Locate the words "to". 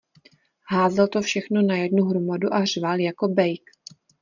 1.07-1.21